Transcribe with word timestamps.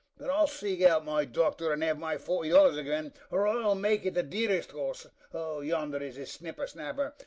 But 0.17 0.31
I'll 0.31 0.47
seek 0.47 0.81
out 0.81 1.05
my 1.05 1.25
doctor, 1.25 1.71
and 1.71 1.83
have 1.83 1.99
my 1.99 2.17
forty 2.17 2.49
dollars 2.49 2.75
again, 2.75 3.13
or 3.29 3.47
I'll 3.47 3.75
make 3.75 4.03
it 4.03 4.15
the 4.15 4.23
dearest 4.23 4.71
horse! 4.71 5.05
O, 5.31 5.61
yonder 5.61 5.99
is 6.01 6.15
his 6.15 6.31
snipper 6.31 6.65
snapper. 6.65 7.13